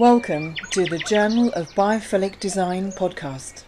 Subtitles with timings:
[0.00, 3.64] Welcome to the Journal of Biophilic Design podcast.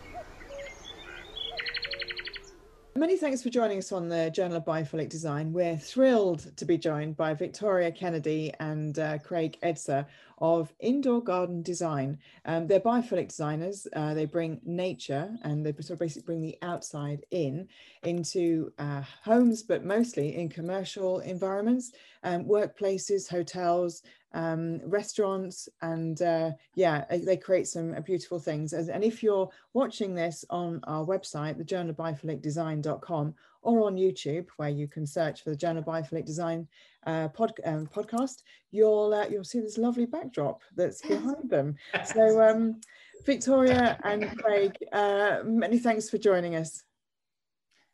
[2.97, 5.53] Many thanks for joining us on the Journal of Biophilic Design.
[5.53, 10.07] We're thrilled to be joined by Victoria Kennedy and uh, Craig Edser
[10.43, 12.19] of Indoor Garden Design.
[12.47, 13.87] Um, they're biophilic designers.
[13.95, 17.69] Uh, they bring nature and they sort of basically bring the outside in
[18.03, 21.93] into uh, homes, but mostly in commercial environments,
[22.25, 24.03] um, workplaces, hotels,
[24.35, 28.73] um, restaurants, and uh, yeah, they create some uh, beautiful things.
[28.73, 33.97] And if you're watching this on our website, the Journal of Biophilic Design.com, or on
[33.97, 36.67] YouTube, where you can search for the Journal of Biophilic Design
[37.07, 41.77] uh, pod, um, podcast, you'll uh, you'll see this lovely backdrop that's behind them.
[42.05, 42.81] So, um,
[43.25, 46.83] Victoria and Craig, uh, many thanks for joining us.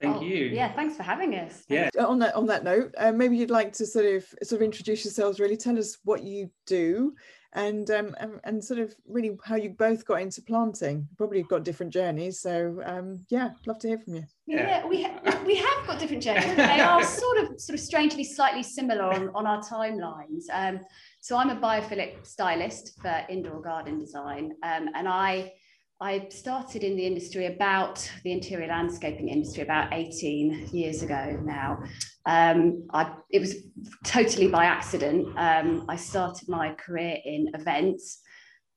[0.01, 0.45] Thank oh, you.
[0.47, 1.65] Yeah, thanks for having us.
[1.69, 1.91] Yeah.
[1.99, 5.05] On that on that note, uh, maybe you'd like to sort of sort of introduce
[5.05, 5.41] yourselves.
[5.41, 7.15] Really, tell us what you do,
[7.55, 11.09] and um, and, and sort of really how you both got into planting.
[11.17, 12.41] Probably got different journeys.
[12.41, 14.25] So um, yeah, love to hear from you.
[14.47, 16.55] Yeah, yeah we ha- we have got different journeys.
[16.55, 20.45] They are sort of sort of strangely slightly similar on on our timelines.
[20.53, 20.79] Um,
[21.21, 25.55] so I'm a biophilic stylist for indoor garden design, um, and I
[26.01, 31.83] I started in the industry about the interior landscaping industry about 18 years ago now.
[32.25, 33.57] Um, I, it was
[34.05, 35.27] totally by accident.
[35.37, 38.21] Um, I started my career in events,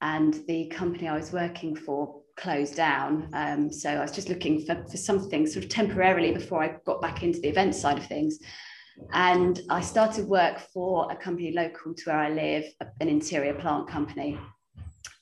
[0.02, 3.30] and the company I was working for closed down.
[3.34, 7.04] Um, so I was just looking for, for something sort of temporarily before I got
[7.04, 8.40] back into the event side of things.
[9.14, 12.66] And I started work for a company local to where I live,
[13.00, 14.40] an interior plant company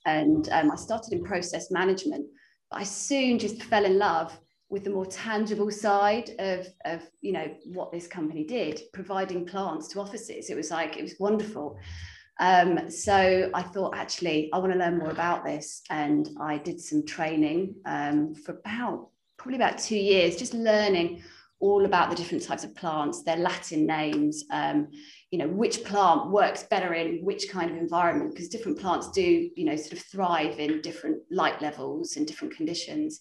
[0.06, 2.26] and um, I started in process management.
[2.72, 4.38] But I soon just fell in love
[4.70, 9.88] with the more tangible side of, of you know what this company did, providing plants
[9.90, 10.50] to offices.
[10.50, 11.78] It was like it was wonderful.
[12.40, 16.80] Um, so I thought actually I want to learn more about this, and I did
[16.80, 21.24] some training um, for about probably about two years, just learning
[21.60, 24.88] all about the different types of plants, their Latin names, um,
[25.30, 29.50] you know, which plant works better in which kind of environment, because different plants do,
[29.56, 33.20] you know, sort of thrive in different light levels and different conditions.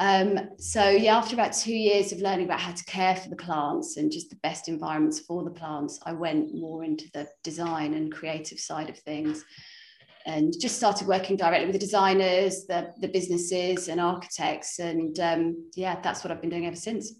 [0.00, 3.36] Um, so yeah, after about two years of learning about how to care for the
[3.36, 7.92] plants and just the best environments for the plants, I went more into the design
[7.92, 9.44] and creative side of things
[10.24, 14.78] and just started working directly with the designers, the, the businesses and architects.
[14.78, 17.12] And um, yeah, that's what I've been doing ever since.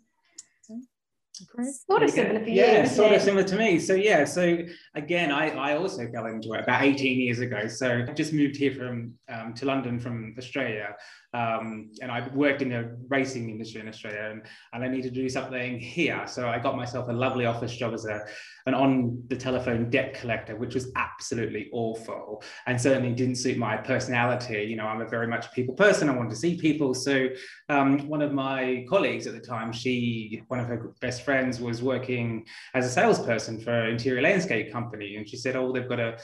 [1.87, 2.56] Sort of similar for you.
[2.56, 3.78] Yeah, sort of similar to me.
[3.78, 4.59] So yeah, so
[4.95, 7.67] again, I, I also fell into it about 18 years ago.
[7.69, 10.95] So I just moved here from um, to London from Australia.
[11.33, 14.43] Um, and I worked in the racing industry in Australia and,
[14.73, 16.25] and I needed to do something here.
[16.27, 18.21] So I got myself a lovely office job as a,
[18.66, 23.76] an on the telephone debt collector, which was absolutely awful and certainly didn't suit my
[23.76, 24.62] personality.
[24.65, 26.09] You know, I'm a very much people person.
[26.09, 26.94] I wanted to see people.
[26.94, 27.28] So
[27.69, 31.82] um, one of my colleagues at the time, she, one of her best friends was
[31.82, 35.16] working as a salesperson for an interior landscape company.
[35.16, 36.19] And she said, oh, they've got a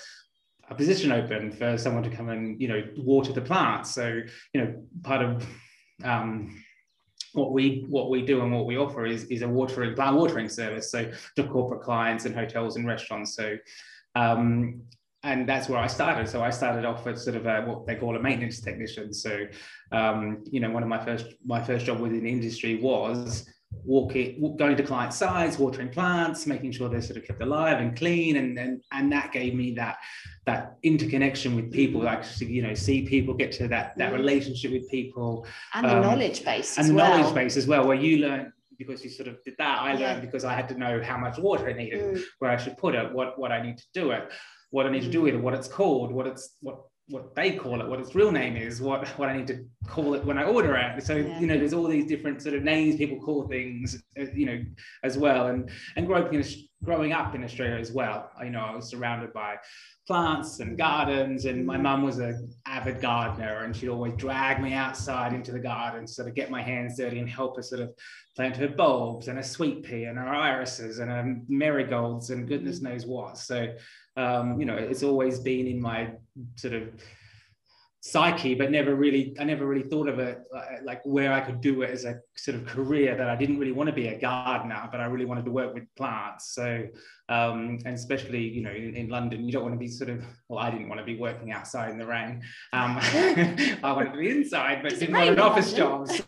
[0.69, 3.95] a position open for someone to come and you know water the plants.
[3.95, 4.21] So
[4.53, 5.47] you know part of
[6.05, 6.63] um,
[7.37, 10.49] what we what we do and what we offer is is a watering plant watering
[10.49, 10.91] service.
[10.91, 13.35] So to corporate clients and hotels and restaurants.
[13.35, 13.57] So
[14.15, 14.83] um,
[15.23, 16.29] and that's where I started.
[16.29, 19.13] So I started off as sort of a, what they call a maintenance technician.
[19.13, 19.47] So,
[19.91, 23.49] um, you know, one of my first my first job within the industry was
[23.85, 27.97] walking, going to client sites, watering plants, making sure they're sort of kept alive and
[27.97, 29.99] clean, and and and that gave me that
[30.47, 34.17] that interconnection with people, like you know, see people, get to that that mm.
[34.17, 37.19] relationship with people, and the um, knowledge base, and the well.
[37.19, 39.81] knowledge base as well, where you learn because you sort of did that.
[39.81, 42.23] I learned because I had to know how much water I needed, mm.
[42.39, 44.31] where I should put it, what what I need to do it,
[44.71, 45.07] what I need mm.
[45.07, 45.25] to do mm.
[45.25, 48.33] with it, what it's called, what it's what what they call it, what its real
[48.33, 51.03] name is, what what I need to call it when I order it.
[51.05, 51.39] So yeah.
[51.39, 54.65] you know, there's all these different sort of names people call things, uh, you know,
[55.05, 55.49] as well.
[55.49, 56.43] And and growing in
[56.85, 59.57] growing up in Australia as well, you know, I was surrounded by
[60.07, 64.73] plants and gardens, and my mum was an avid gardener, and she'd always drag me
[64.73, 67.93] outside into the garden, sort of get my hands dirty and help her sort of
[68.37, 72.83] plant her bulbs and a sweet pea and her irises and her marigolds and goodness
[72.83, 73.39] knows what.
[73.39, 73.75] So
[74.17, 76.11] um, you know, it's always been in my
[76.57, 76.89] sort of
[78.07, 81.61] psyche, but never really, I never really thought of it uh, like where I could
[81.61, 84.19] do it as a sort of career that I didn't really want to be a
[84.19, 86.55] gardener, but I really wanted to work with plants.
[86.55, 86.87] So,
[87.29, 90.25] um, and especially, you know, in, in, London, you don't want to be sort of,
[90.49, 92.43] well, I didn't want to be working outside in the rain.
[92.73, 96.09] Um, I wanted to be inside, but didn't want an office job.
[96.17, 96.23] So,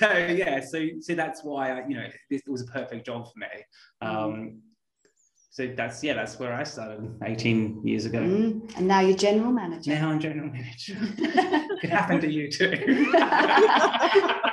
[0.00, 3.38] so yeah, so, so that's why, I, you know, this was a perfect job for
[3.38, 3.46] me.
[4.00, 4.62] Um,
[5.50, 8.20] so that's yeah, that's where I started 18 years ago.
[8.20, 9.92] Mm, and now you're general manager.
[9.92, 10.96] Now I'm general manager.
[11.80, 13.12] Could happen to you too.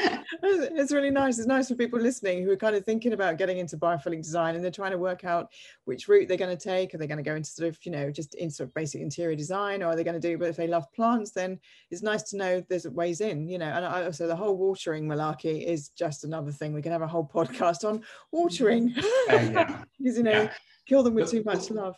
[0.42, 1.38] it's really nice.
[1.38, 4.54] It's nice for people listening who are kind of thinking about getting into biophilic design
[4.54, 5.50] and they're trying to work out
[5.84, 6.94] which route they're going to take.
[6.94, 9.00] Are they going to go into sort of, you know, just in sort of basic
[9.00, 11.58] interior design or are they going to do, but if they love plants, then
[11.90, 15.06] it's nice to know there's ways in, you know, and I, so the whole watering
[15.06, 16.72] malarkey is just another thing.
[16.72, 18.02] We can have a whole podcast on
[18.32, 18.94] watering.
[19.28, 19.84] Uh, yeah.
[19.98, 20.52] because, you know, yeah.
[20.86, 21.94] kill them with too much love.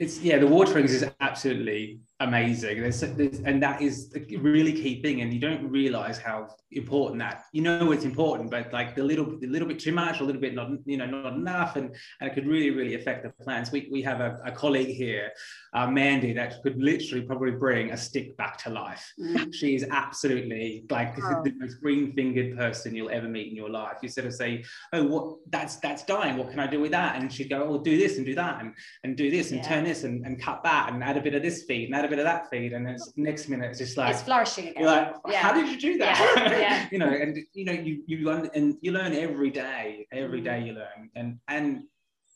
[0.00, 2.80] It's yeah, the waterings is absolutely amazing.
[2.80, 7.20] There's, there's, and that is a really key thing, and you don't realize how important
[7.20, 7.44] that.
[7.52, 10.40] You know it's important, but like the little, a little bit too much, a little
[10.40, 13.70] bit not, you know, not enough, and, and it could really, really affect the plants.
[13.70, 15.30] We, we have a, a colleague here,
[15.72, 19.12] uh, Mandy, that could literally probably bring a stick back to life.
[19.20, 19.54] Mm.
[19.54, 23.98] She is absolutely like the most green-fingered person you'll ever meet in your life.
[24.02, 25.36] You sort of say, "Oh, what?
[25.50, 26.36] That's that's dying.
[26.36, 28.60] What can I do with that?" And she'd go, "Oh, do this and do that,
[28.60, 29.68] and and do this and yeah.
[29.68, 32.04] turn this and, and cut that and add a bit of this feed and add
[32.04, 34.82] a bit of that feed, and it's next minute it's just like it's flourishing again.
[34.82, 35.38] You're like, yeah.
[35.38, 36.34] how did you do that?
[36.36, 36.58] Yeah.
[36.58, 36.88] yeah.
[36.90, 40.06] you know, and you know, you you learn and you learn every day.
[40.12, 40.44] Every mm.
[40.44, 41.82] day you learn, and and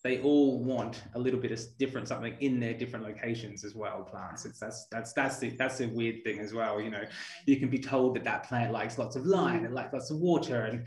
[0.05, 4.03] they all want a little bit of different something in their different locations as well.
[4.03, 6.81] Plants, it's that's that's that's the that's a weird thing as well.
[6.81, 7.05] You know,
[7.47, 10.19] you can be told that that plant likes lots of light and likes lots of
[10.19, 10.87] water, and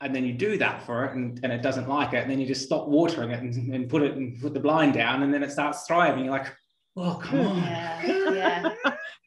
[0.00, 2.38] and then you do that for it and, and it doesn't like it and then
[2.38, 5.32] you just stop watering it and, and put it and put the blind down and
[5.32, 6.54] then it starts thriving you're like
[6.96, 7.56] oh come on.
[7.62, 8.02] Yeah,
[8.32, 8.70] yeah.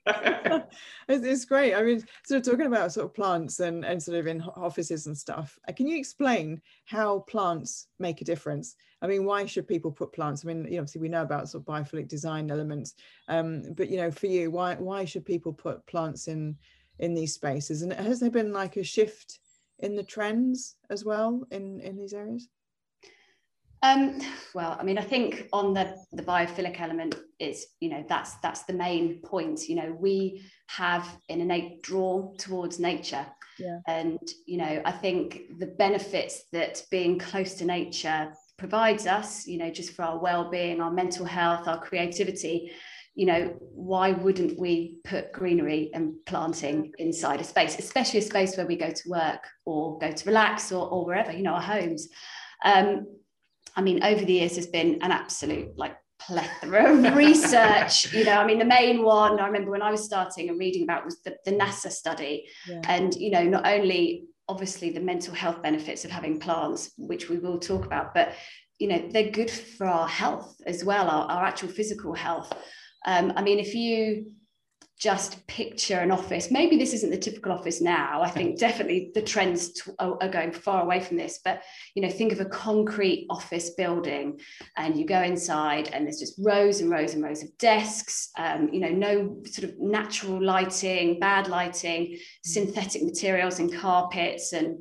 [1.08, 1.74] it's, it's, great.
[1.74, 5.08] I mean sort of talking about sort of plants and, and sort of in offices
[5.08, 8.76] and stuff uh, can you explain how plants make a difference?
[9.02, 10.44] I mean why should people put plants?
[10.44, 12.94] I mean you know, obviously we know about sort of biophilic design elements
[13.28, 16.56] um, but you know for you why why should people put plants in
[17.00, 17.82] in these spaces?
[17.82, 19.40] And has there been like a shift
[19.80, 22.48] in the trends as well in in these areas
[23.84, 24.20] um,
[24.56, 28.64] well, I mean, I think on the the biophilic element is, you know, that's that's
[28.64, 29.70] the main point.
[29.70, 33.26] You know, we have an innate draw towards nature,
[33.60, 33.80] yeah.
[33.88, 39.60] and you know, I think the benefits that being close to nature provides us, you
[39.60, 42.72] know, just for our well-being, our mental health, our creativity.
[43.14, 48.56] You know, why wouldn't we put greenery and planting inside a space, especially a space
[48.58, 51.62] where we go to work or go to relax or, or wherever, you know, our
[51.62, 52.10] homes.
[52.64, 53.08] Um,
[53.78, 58.12] I mean, over the years, there's been an absolute like plethora of research.
[58.12, 60.84] you know, I mean, the main one I remember when I was starting and reading
[60.84, 62.48] about was the, the NASA study.
[62.68, 62.82] Yeah.
[62.88, 67.38] And, you know, not only obviously the mental health benefits of having plants, which we
[67.38, 68.34] will talk about, but,
[68.80, 72.52] you know, they're good for our health as well, our, our actual physical health.
[73.06, 74.32] Um, I mean, if you
[74.98, 76.50] just picture an office.
[76.50, 78.22] Maybe this isn't the typical office now.
[78.22, 81.40] I think definitely the trends are, are, going far away from this.
[81.44, 81.62] But
[81.94, 84.40] you know, think of a concrete office building,
[84.76, 88.30] and you go inside, and there's just rows and rows and rows of desks.
[88.38, 94.78] Um, you know, no sort of natural lighting, bad lighting, synthetic materials and carpets, and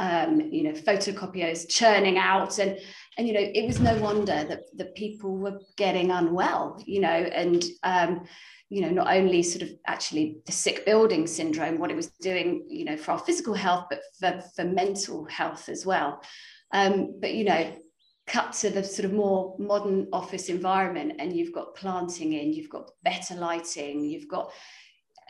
[0.00, 2.78] um, you know, photocopiers churning out and
[3.16, 7.08] and you know it was no wonder that that people were getting unwell you know
[7.08, 8.24] and um,
[8.68, 12.64] you know not only sort of actually the sick building syndrome what it was doing
[12.68, 16.22] you know for our physical health but for, for mental health as well.
[16.72, 17.72] Um, but you know
[18.26, 22.70] cut to the sort of more modern office environment and you've got planting in you've
[22.70, 24.50] got better lighting you've got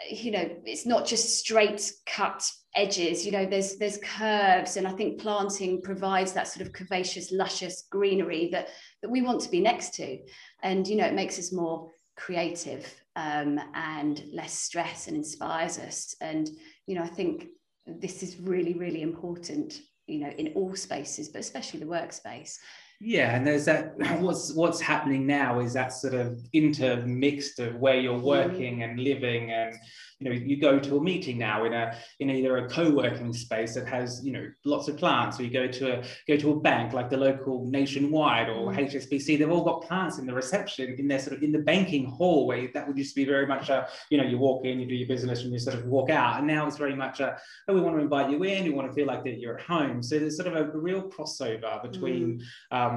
[0.08, 4.90] you know it's not just straight cut edges you know there's there's curves and i
[4.90, 8.68] think planting provides that sort of curvaceous luscious greenery that
[9.00, 10.18] that we want to be next to
[10.62, 16.14] and you know it makes us more creative um, and less stress and inspires us.
[16.20, 16.48] And,
[16.86, 17.46] you know, I think
[17.86, 22.56] this is really, really important, you know, in all spaces, but especially the workspace.
[23.00, 23.94] Yeah, and there's that.
[24.20, 28.26] What's what's happening now is that sort of intermixed of where you're mm-hmm.
[28.26, 29.74] working and living and
[30.20, 33.74] you know you go to a meeting now in a in either a co-working space
[33.74, 36.60] that has you know lots of plants or you go to a go to a
[36.60, 41.08] bank like the local nationwide or hsbc they've all got plants in the reception in
[41.08, 43.68] their sort of in the banking hall where that would used to be very much
[43.68, 46.10] a you know you walk in you do your business and you sort of walk
[46.10, 47.36] out and now it's very much a
[47.68, 49.64] oh we want to invite you in we want to feel like that you're at
[49.64, 52.76] home so there's sort of a, real crossover between mm.
[52.76, 52.93] um,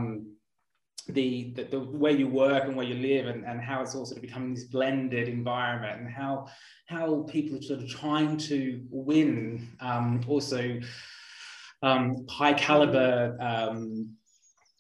[1.10, 4.06] the, the, the way you work and where you live and, and how it's all
[4.06, 6.48] sort of becoming this blended environment and how
[6.88, 10.80] how people are sort of trying to win um, also
[11.84, 14.10] um, high caliber um,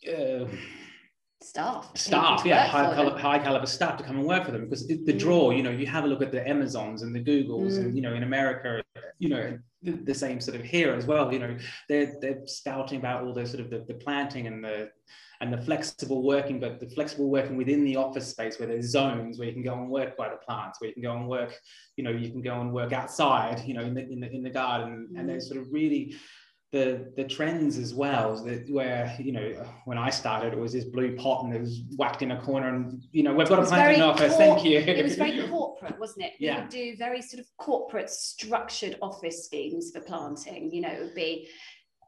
[0.07, 0.45] uh,
[1.41, 1.89] staff.
[1.95, 5.03] staff yeah high caliber, high caliber staff to come and work for them because the,
[5.05, 7.79] the, draw you know you have a look at the amazons and the googles mm.
[7.79, 8.81] and you know in america
[9.19, 11.31] you know, the, the, same sort of here as well.
[11.31, 11.57] You know,
[11.89, 14.89] they're they're spouting about all the sort of the, the planting and the
[15.39, 19.37] and the flexible working, but the flexible working within the office space where there's zones
[19.37, 21.53] where you can go and work by the plants, where you can go and work,
[21.95, 24.43] you know, you can go and work outside, you know, in the in the, in
[24.43, 25.19] the garden, mm.
[25.19, 26.15] and they're sort of really
[26.71, 30.83] the the trends as well that where you know when I started it was this
[30.83, 33.65] blue pot and it was whacked in a corner and you know we've got a
[33.65, 34.79] planting office thank you.
[34.79, 36.33] it was very corporate wasn't it?
[36.39, 36.55] Yeah.
[36.55, 40.99] we would do very sort of corporate structured office schemes for planting you know it
[40.99, 41.47] would be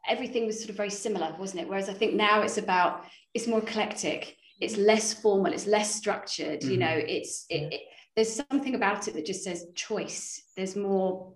[0.09, 1.69] everything was sort of very similar wasn't it?
[1.69, 4.35] Whereas I think now it's about it's more eclectic.
[4.59, 6.71] It's less formal it's less structured mm-hmm.
[6.71, 7.81] you know it's it, it,
[8.15, 10.43] there's something about it that just says choice.
[10.57, 11.31] There's more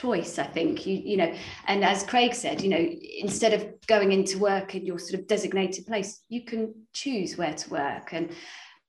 [0.00, 0.86] choice i think.
[0.86, 1.32] You you know
[1.70, 2.84] and as craig said you know
[3.24, 6.60] instead of going into work in your sort of designated place you can
[6.92, 8.12] choose where to work.
[8.12, 8.30] And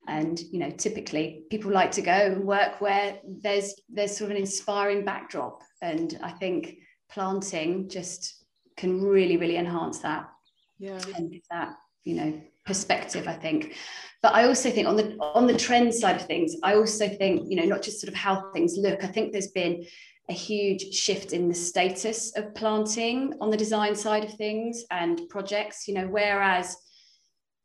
[0.08, 4.36] and you know typically people like to go and work where there's there's sort of
[4.36, 5.64] an inspiring backdrop.
[5.82, 6.78] And i think
[7.14, 8.46] planting just
[8.82, 10.24] can really really enhance that.
[10.80, 11.00] Yeah.
[11.16, 11.74] And give that
[12.08, 13.76] you know perspective i think
[14.22, 17.44] but i also think on the on the trend side of things i also think
[17.50, 19.86] you know not just sort of how things look i think there's been
[20.30, 25.22] a huge shift in the status of planting on the design side of things and
[25.30, 26.78] projects you know whereas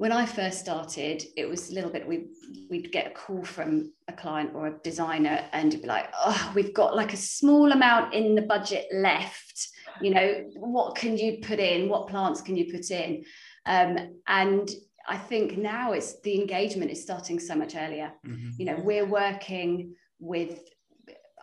[0.02, 2.26] when I first started, it was a little bit we
[2.68, 6.52] we'd get a call from a client or a designer and it'd be like, oh,
[6.56, 9.68] we've got like a small amount in the budget left.
[10.00, 11.88] You know, what can you put in?
[11.88, 13.24] What plants can you put in?
[13.66, 14.70] Um, and
[15.08, 18.12] I think now it's the engagement is starting so much earlier.
[18.26, 18.50] Mm-hmm.
[18.58, 20.60] You know, we're working with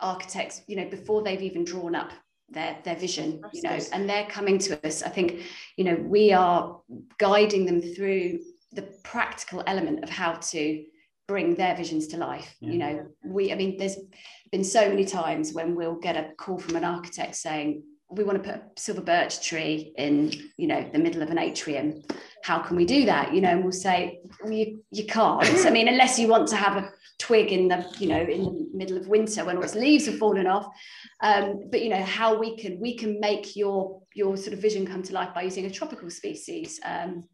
[0.00, 2.12] architects, you know, before they've even drawn up
[2.48, 5.02] their their vision, you know, and they're coming to us.
[5.02, 5.42] I think,
[5.76, 6.80] you know, we are
[7.18, 8.40] guiding them through
[8.72, 10.84] the practical element of how to
[11.28, 12.56] bring their visions to life.
[12.60, 12.70] Yeah.
[12.72, 13.96] You know, we, I mean, there's
[14.50, 18.42] been so many times when we'll get a call from an architect saying, we want
[18.42, 22.02] to put a silver birch tree in, you know, the middle of an atrium.
[22.42, 23.32] How can we do that?
[23.32, 25.46] You know, and we'll say, well, you, you can't.
[25.66, 26.90] I mean, unless you want to have a
[27.20, 30.16] twig in the you know in the middle of winter when all its leaves have
[30.16, 30.66] fallen off
[31.20, 34.86] um, but you know how we can we can make your your sort of vision
[34.86, 37.24] come to life by using a tropical species um,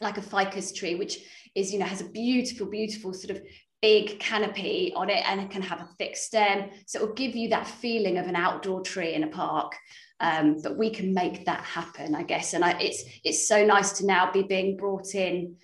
[0.00, 1.20] like a ficus tree which
[1.54, 3.40] is you know has a beautiful beautiful sort of
[3.80, 7.36] big canopy on it and it can have a thick stem so it will give
[7.36, 9.72] you that feeling of an outdoor tree in a park
[10.20, 13.92] um, but we can make that happen i guess and I, it's it's so nice
[13.98, 15.56] to now be being brought in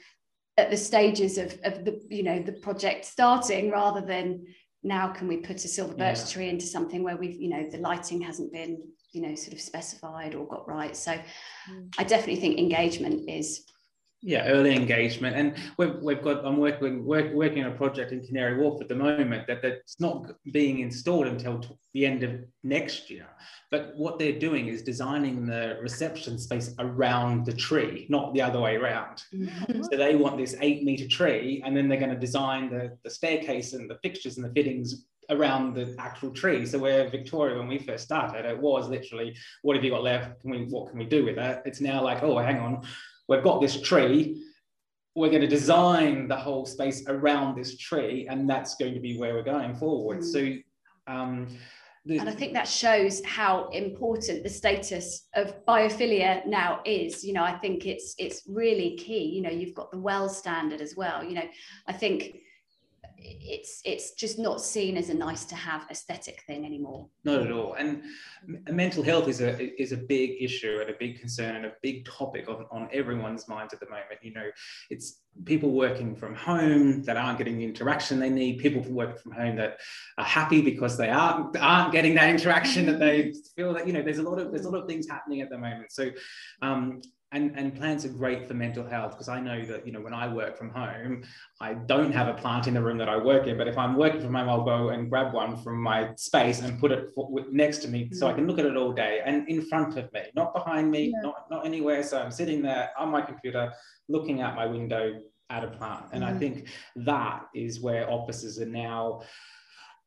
[0.57, 4.47] at the stages of, of the you know the project starting rather than
[4.83, 6.27] now can we put a silver birch yeah.
[6.27, 8.79] tree into something where we've you know the lighting hasn't been
[9.13, 11.95] you know sort of specified or got right so mm.
[11.99, 13.65] i definitely think engagement is
[14.27, 16.47] yeah, early engagement, and we've, we've got.
[16.47, 20.01] I'm working work, working on a project in Canary Wharf at the moment that that's
[20.01, 21.63] not being installed until
[21.93, 22.31] the end of
[22.63, 23.27] next year.
[23.71, 28.61] But what they're doing is designing the reception space around the tree, not the other
[28.61, 29.23] way around.
[29.35, 29.83] Mm-hmm.
[29.83, 33.11] So they want this eight meter tree, and then they're going to design the, the
[33.11, 36.65] staircase and the fixtures and the fittings around the actual tree.
[36.65, 40.41] So where Victoria, when we first started, it was literally, what have you got left?
[40.41, 41.63] Can we, what can we do with that?
[41.67, 42.87] It's now like, oh, hang on,
[43.29, 44.41] we've got this tree
[45.17, 49.17] we're going to design the whole space around this tree and that's going to be
[49.17, 50.25] where we're going forward mm.
[50.25, 51.49] so um,
[52.07, 57.25] the, and I think that shows how important the status of biophilia now is.
[57.25, 59.25] You know, I think it's it's really key.
[59.25, 61.25] You know, you've got the well standard as well.
[61.25, 61.49] You know,
[61.87, 62.41] I think
[63.25, 67.09] it's it's just not seen as a nice to have aesthetic thing anymore.
[67.25, 67.75] Not at all.
[67.75, 68.03] And
[68.69, 72.05] mental health is a is a big issue and a big concern and a big
[72.05, 74.21] topic on, on everyone's minds at the moment.
[74.23, 74.47] You know
[74.91, 79.33] it's people working from home that aren't getting the interaction they need people working from
[79.33, 79.81] home that
[80.17, 84.03] are happy because they aren't aren't getting that interaction that they feel that you know
[84.03, 85.91] there's a lot of there's a lot of things happening at the moment.
[85.91, 86.11] So
[86.63, 87.01] um,
[87.35, 90.15] and, and plants are great for mental health because I know that you know when
[90.15, 91.25] I work from home,
[91.61, 93.59] I don't have a plant in the room that I work in.
[93.59, 96.79] But if I'm working from home, I'll go and grab one from my space and
[96.79, 99.49] put it for, next to me so I can look at it all day and
[99.49, 101.23] in front of me, not behind me, yeah.
[101.23, 102.03] not not anywhere.
[102.05, 103.73] So I'm sitting there on my computer,
[104.09, 106.37] looking out my window at a plant, and mm-hmm.
[106.37, 109.23] I think that is where offices are now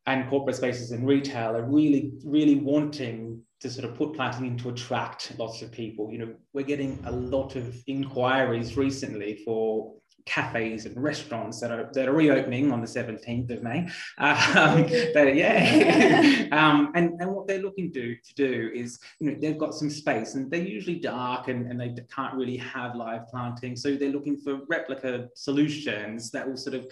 [0.06, 4.58] and corporate spaces and retail are really, really wanting to sort of put planting in
[4.58, 6.10] to attract lots of people.
[6.12, 9.94] You know, we're getting a lot of inquiries recently for
[10.28, 13.88] cafes and restaurants that are that are reopening on the 17th of May.
[14.18, 14.82] Um,
[15.14, 19.58] but yeah, um, and and what they're looking to to do is you know they've
[19.58, 23.74] got some space and they're usually dark and, and they can't really have live planting,
[23.74, 26.86] so they're looking for replica solutions that will sort of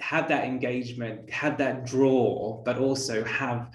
[0.00, 3.70] have that engagement, have that draw, but also have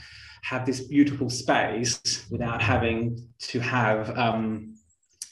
[0.45, 4.75] have this beautiful space without having to have um,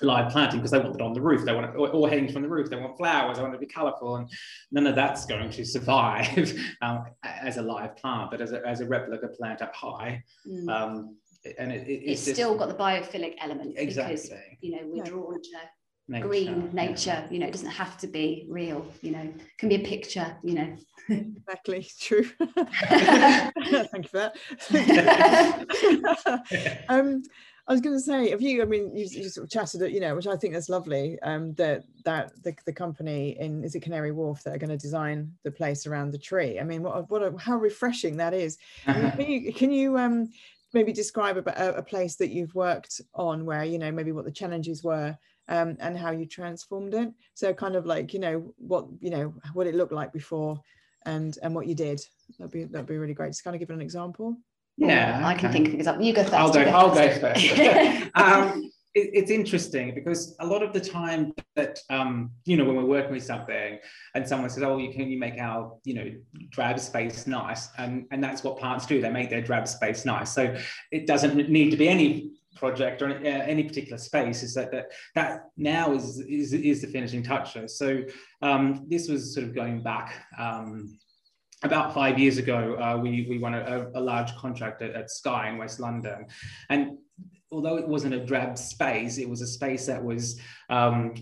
[0.01, 1.45] live planting because they want it on the roof.
[1.45, 2.67] They want it all hanging from the roof.
[2.67, 3.37] They want flowers.
[3.37, 4.29] They want it to be colourful, and
[4.71, 8.81] none of that's going to survive um, as a live plant, but as a, as
[8.81, 10.23] a replica plant up high.
[10.47, 10.69] Mm.
[10.69, 11.17] Um,
[11.59, 14.15] and it, it, it's, it's just, still got the biophilic element exactly.
[14.15, 15.49] because you know we're drawn to
[16.07, 16.27] nature.
[16.27, 17.09] green nature.
[17.09, 17.27] Yeah.
[17.29, 18.85] You know, it doesn't have to be real.
[19.01, 20.35] You know, it can be a picture.
[20.43, 20.77] You know.
[21.09, 22.23] exactly true.
[22.39, 24.31] Thank you for
[24.69, 24.69] that.
[26.89, 27.23] um,
[27.65, 28.61] I was going to say, have you?
[28.61, 31.17] I mean, you, you sort of chatted, you know, which I think is lovely.
[31.21, 34.77] Um, that that the, the company in is it Canary Wharf that are going to
[34.77, 36.59] design the place around the tree.
[36.59, 38.57] I mean, what what a, how refreshing that is.
[38.85, 40.29] Can you can you um
[40.73, 44.31] maybe describe a, a place that you've worked on where you know maybe what the
[44.31, 47.11] challenges were um, and how you transformed it?
[47.33, 50.59] So kind of like you know what you know what it looked like before
[51.05, 52.01] and and what you did.
[52.37, 53.29] That'd be that'd be really great.
[53.29, 54.37] Just kind of give an example.
[54.77, 56.03] Yeah, I can think of example.
[56.03, 56.33] You go first.
[56.33, 56.65] I'll go.
[56.65, 57.59] go I'll go first.
[58.15, 62.75] um, it, it's interesting because a lot of the time that um, you know when
[62.75, 63.79] we're working with something
[64.15, 66.11] and someone says, "Oh, you can you make our you know
[66.49, 69.01] drab space nice?" and and that's what plants do.
[69.01, 70.33] They make their drab space nice.
[70.33, 70.55] So
[70.91, 74.71] it doesn't need to be any project or any, uh, any particular space is that
[74.71, 78.01] that that now is is, is the finishing touches so
[78.41, 80.97] um, this was sort of going back um,
[81.63, 85.49] about five years ago, uh, we, we won a, a large contract at, at, Sky
[85.49, 86.25] in West London.
[86.69, 86.97] And
[87.51, 91.13] although it wasn't a drab space, it was a space that was um,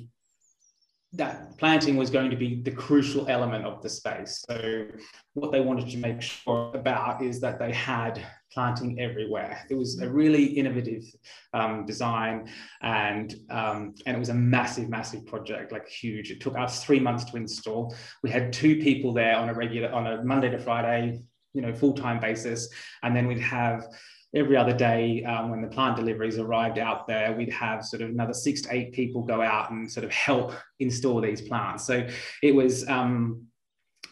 [1.13, 4.43] that planting was going to be the crucial element of the space.
[4.49, 4.85] So
[5.33, 9.65] what they wanted to make sure about is that they had planting everywhere.
[9.69, 11.03] It was a really innovative
[11.53, 12.49] um, design
[12.81, 16.31] and, um, and it was a massive, massive project, like huge.
[16.31, 17.93] It took us three months to install.
[18.23, 21.19] We had two people there on a regular, on a Monday to Friday,
[21.53, 22.69] you know, full-time basis.
[23.03, 23.83] And then we'd have
[24.33, 28.09] every other day um, when the plant deliveries arrived out there, we'd have sort of
[28.09, 31.85] another six to eight people go out and sort of help install these plants.
[31.85, 32.07] So
[32.41, 33.47] it was um,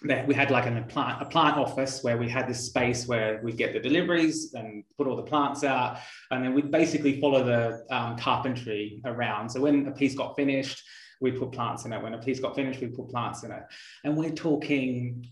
[0.03, 3.08] that we had like an, a, plant, a plant office where we had this space
[3.08, 5.99] where we'd get the deliveries and put all the plants out.
[6.32, 9.49] And then we'd basically follow the um, carpentry around.
[9.49, 10.82] So when a piece got finished,
[11.21, 12.01] we put plants in it.
[12.01, 13.63] When a piece got finished, we put plants in it.
[14.05, 15.27] And we're talking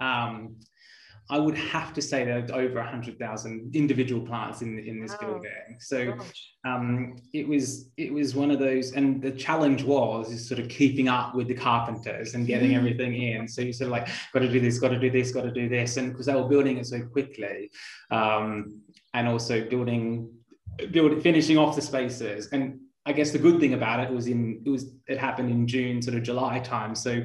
[0.00, 0.56] um,
[1.30, 5.18] I would have to say there's over 100,000 individual plants in, in this wow.
[5.28, 5.78] building.
[5.80, 6.18] So
[6.66, 10.68] um, it was it was one of those, and the challenge was is sort of
[10.68, 12.76] keeping up with the carpenters and getting mm.
[12.76, 13.48] everything in.
[13.48, 15.52] So you sort of like got to do this, got to do this, got to
[15.52, 17.70] do this, and because they were building it so quickly,
[18.10, 18.80] um,
[19.14, 20.30] and also building
[20.90, 24.62] building finishing off the spaces and I guess the good thing about it was in
[24.64, 26.94] it was it happened in June, sort of July time.
[26.94, 27.22] So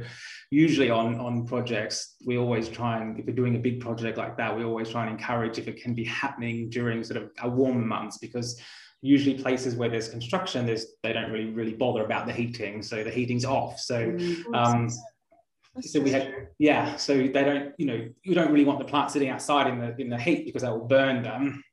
[0.52, 4.38] usually on on projects, we always try and if we're doing a big project like
[4.38, 7.50] that, we always try and encourage if it can be happening during sort of a
[7.50, 8.60] warm months because
[9.02, 13.04] usually places where there's construction, there's they don't really really bother about the heating, so
[13.04, 13.80] the heating's off.
[13.80, 14.90] So mm, um,
[15.82, 19.12] so we had yeah, so they don't you know you don't really want the plant
[19.12, 21.64] sitting outside in the in the heat because that will burn them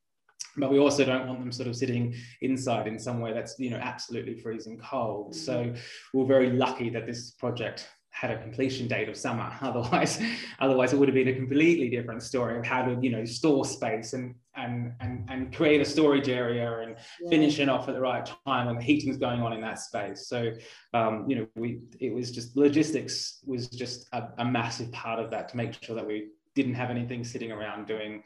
[0.59, 3.77] but we also don't want them sort of sitting inside in somewhere that's you know
[3.77, 5.39] absolutely freezing cold mm-hmm.
[5.39, 5.75] so
[6.15, 10.19] we're very lucky that this project had a completion date of summer otherwise
[10.59, 13.65] otherwise it would have been a completely different story of how to you know store
[13.65, 17.29] space and and and, and create a storage area and yeah.
[17.29, 20.29] finish it off at the right time when the heating's going on in that space
[20.29, 20.51] so
[20.95, 25.31] um, you know we it was just logistics was just a, a massive part of
[25.31, 28.23] that to make sure that we didn't have anything sitting around doing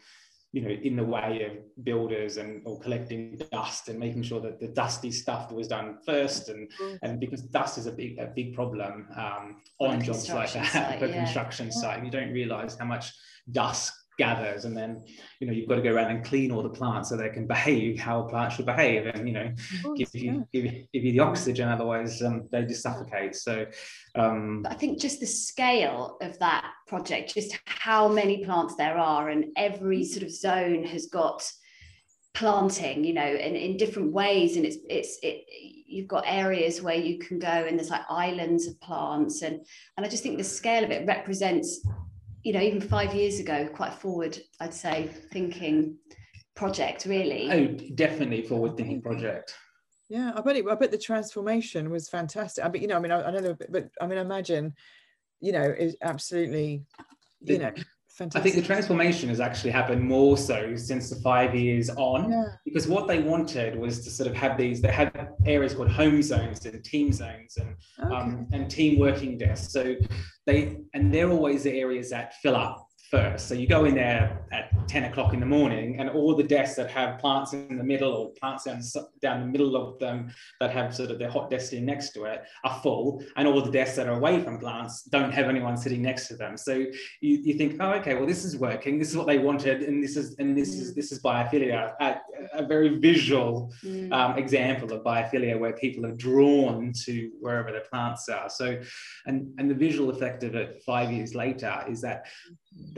[0.53, 4.59] you know, in the way of builders and or collecting dust and making sure that
[4.59, 6.99] the dusty stuff was done first, and mm.
[7.03, 10.99] and because dust is a big a big problem um, on jobs like that, site,
[10.99, 11.25] for yeah.
[11.25, 11.73] construction yeah.
[11.73, 13.13] site, you don't realise how much
[13.53, 15.03] dust gathers and then
[15.41, 17.47] you know you've got to go around and clean all the plants so they can
[17.47, 19.51] behave how a plant should behave and you know
[19.83, 20.41] course, give you yeah.
[20.53, 23.65] give, you, give you the oxygen otherwise um, they just suffocate so
[24.17, 29.31] um, i think just the scale of that project just how many plants there are
[29.31, 31.51] and every sort of zone has got
[32.35, 35.45] planting you know in, in different ways and it's it's it
[35.87, 39.65] you've got areas where you can go and there's like islands of plants and
[39.97, 41.81] and i just think the scale of it represents
[42.43, 45.97] you know, even five years ago, quite forward, I'd say, thinking
[46.55, 47.51] project, really.
[47.51, 49.55] Oh, definitely forward thinking project.
[50.09, 52.65] Yeah, I bet it, I bet the transformation was fantastic.
[52.65, 54.75] I mean, you know, I mean, I, I know, but I mean, imagine,
[55.41, 56.83] you know, is absolutely,
[57.43, 57.73] you know,
[58.13, 58.41] Fantastic.
[58.41, 62.45] I think the transformation has actually happened more so since the five years on, yeah.
[62.65, 64.83] because what they wanted was to sort of have these.
[64.83, 68.17] They had areas called home zones and team zones and um, okay.
[68.17, 69.73] um, and team working desks.
[69.73, 69.95] So
[70.45, 73.49] they and they're always the areas that fill up first.
[73.49, 76.77] So you go in there at 10 o'clock in the morning, and all the desks
[76.77, 78.81] that have plants in the middle or plants down,
[79.21, 82.25] down the middle of them that have sort of their hot desk sitting next to
[82.25, 85.77] it are full, and all the desks that are away from plants don't have anyone
[85.77, 86.57] sitting next to them.
[86.57, 88.99] So you, you think, oh, okay, well, this is working.
[88.99, 92.21] This is what they wanted, and this is and this is this is biophilia, a,
[92.53, 94.13] a very visual mm.
[94.13, 98.49] um, example of biophilia where people are drawn to wherever the plants are.
[98.49, 98.81] So,
[99.27, 102.27] and and the visual effect of it five years later is that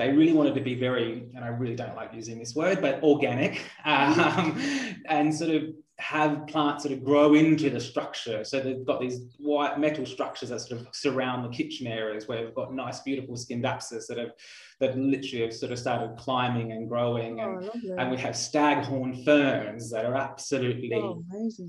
[0.02, 3.02] they really wanted to be very, and I really don't like using this word, but
[3.02, 4.60] organic, um,
[5.06, 5.62] and sort of
[5.98, 8.42] have plants sort of grow into the structure.
[8.42, 12.44] So they've got these white metal structures that sort of surround the kitchen areas where
[12.44, 14.32] we've got nice, beautiful scindapsus that have
[14.80, 17.38] that literally have sort of started climbing and growing.
[17.38, 21.22] And, oh, and we have staghorn ferns that are absolutely oh,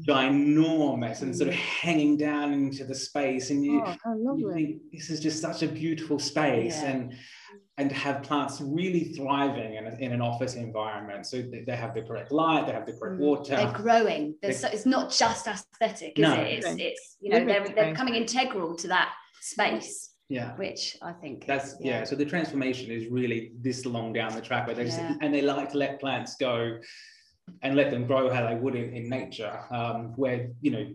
[0.07, 1.59] ginormous and sort of mm.
[1.59, 3.51] hanging down into the space.
[3.51, 6.81] And you, oh, you think this is just such a beautiful space.
[6.81, 6.89] Yeah.
[6.89, 7.13] And
[7.77, 11.25] and have plants really thriving in, a, in an office environment.
[11.25, 13.25] So they have the correct light, they have the correct mm.
[13.25, 13.55] water.
[13.55, 14.35] They're growing.
[14.41, 16.33] They're so, it's not just aesthetic, is no.
[16.33, 16.47] it?
[16.47, 20.11] It's, it's you know they're, they're becoming integral to that space.
[20.29, 21.99] Yeah, which I think that's yeah.
[21.99, 22.03] yeah.
[22.05, 25.15] So the transformation is really this long down the track where they just yeah.
[25.21, 26.79] and they like to let plants go
[27.61, 29.59] and let them grow how they would in, in nature.
[29.69, 30.87] Um, where you know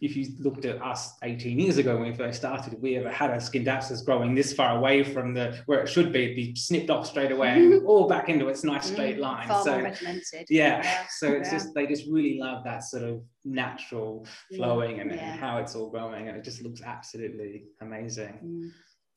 [0.00, 3.10] if you looked at us 18 years ago when we first started, if we ever
[3.10, 6.54] had a scindapsus growing this far away from the where it should be, it'd be
[6.54, 9.48] snipped off straight away and all back into its nice straight mm, line.
[9.48, 11.58] Far so yeah, yeah, so it's yeah.
[11.58, 16.28] just they just really love that sort of natural flowing and, how it's all growing,
[16.28, 18.38] and it just looks absolutely amazing.
[18.44, 18.70] Mm.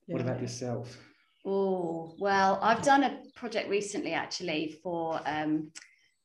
[0.08, 0.98] What about yourself?
[1.46, 5.72] Oh well, I've done a project recently actually for um,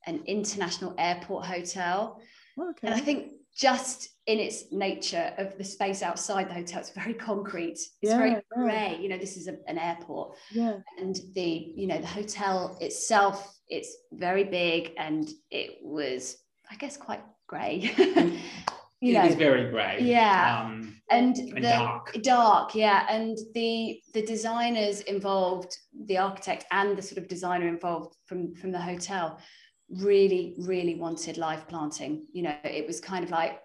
[0.06, 2.22] an international airport hotel.
[2.58, 2.86] Okay.
[2.86, 7.14] And I think just in its nature of the space outside the hotel it's very
[7.14, 8.98] concrete it's yeah, very grey yeah.
[8.98, 10.36] you know this is a, an airport.
[10.50, 10.78] Yeah.
[10.98, 16.36] and the you know the hotel itself it's very big and it was
[16.70, 17.92] i guess quite grey.
[19.02, 20.62] You know, it is very grey yeah.
[20.64, 22.16] um, and, and the, dark.
[22.22, 23.06] dark yeah.
[23.10, 28.72] And the the designers involved the architect and the sort of designer involved from from
[28.72, 29.38] the hotel
[29.90, 32.26] really really wanted live planting.
[32.32, 33.60] You know it was kind of like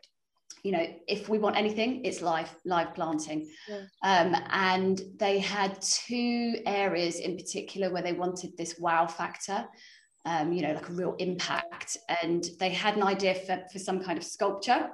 [0.63, 3.49] you know if we want anything it's live live planting.
[3.67, 3.84] Yeah.
[4.03, 9.65] um, and they had two areas in particular where they wanted this wow factor
[10.25, 11.97] um, you know like a real impact.
[12.21, 14.89] And they had an idea for, for some kind of sculpture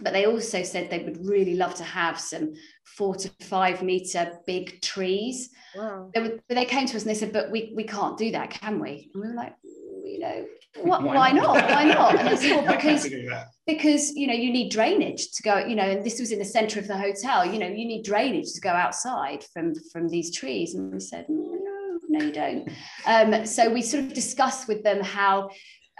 [0.00, 4.38] but they also said they would really love to have some four to five meter
[4.46, 5.50] big trees.
[5.74, 6.10] Wow.
[6.14, 8.50] they, were, they came to us and they said but we, we can't do that
[8.50, 9.10] can we?
[9.12, 9.56] And we were like
[10.04, 10.46] you know
[10.82, 11.56] what, why, why not?
[11.56, 11.70] not?
[11.70, 12.16] Why not?
[12.16, 13.08] And it's well, because
[13.66, 15.58] because you know you need drainage to go.
[15.58, 17.44] You know, and this was in the centre of the hotel.
[17.44, 20.74] You know, you need drainage to go outside from from these trees.
[20.74, 22.70] And we said, no, no, you don't.
[23.06, 25.50] Um, so we sort of discussed with them how.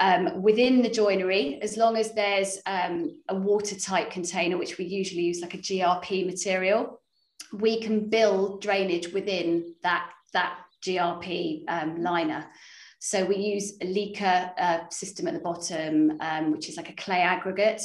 [0.00, 5.22] Um, within the joinery, as long as there's um, a watertight container, which we usually
[5.22, 7.00] use like a GRP material,
[7.52, 12.46] we can build drainage within that that GRP um, liner.
[13.08, 16.96] So we use a Leca uh, system at the bottom, um, which is like a
[16.96, 17.80] clay aggregate.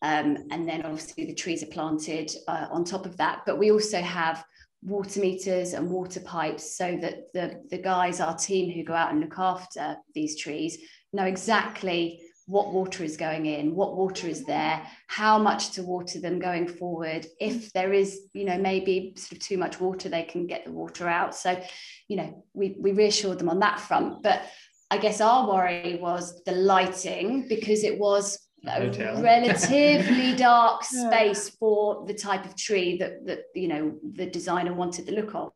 [0.00, 3.42] Um, and then obviously the trees are planted uh, on top of that.
[3.44, 4.42] But we also have
[4.82, 9.10] water meters and water pipes so that the, the guys, our team who go out
[9.10, 10.78] and look after these trees,
[11.12, 16.20] know exactly what water is going in, what water is there, how much to water
[16.20, 17.26] them going forward.
[17.40, 20.72] If there is, you know, maybe sort of too much water, they can get the
[20.72, 21.34] water out.
[21.34, 21.62] So,
[22.08, 24.22] you know, we, we reassured them on that front.
[24.22, 24.42] But
[24.90, 28.90] I guess our worry was the lighting because it was a
[29.22, 31.54] relatively dark space yeah.
[31.58, 35.52] for the type of tree that, that, you know, the designer wanted the look of.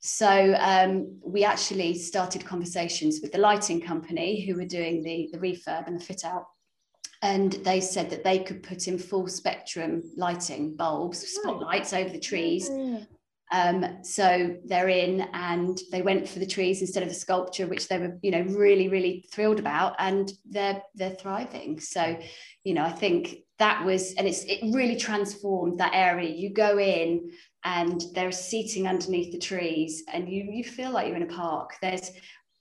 [0.00, 5.38] So um, we actually started conversations with the lighting company who were doing the, the
[5.38, 6.46] refurb and the fit out.
[7.22, 12.20] And they said that they could put in full spectrum lighting bulbs, spotlights over the
[12.20, 12.70] trees.
[13.52, 17.88] Um, so they're in and they went for the trees instead of the sculpture, which
[17.88, 21.80] they were, you know, really, really thrilled about, and they're they're thriving.
[21.80, 22.18] So,
[22.64, 26.28] you know, I think that was, and it's it really transformed that area.
[26.28, 27.30] You go in
[27.66, 31.74] and there's seating underneath the trees and you you feel like you're in a park.
[31.82, 32.12] There's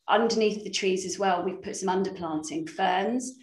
[0.09, 3.33] underneath the trees as well we've put some underplanting ferns.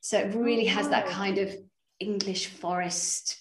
[0.00, 1.10] So it really has that oh.
[1.10, 1.54] kind of
[2.00, 3.36] english forest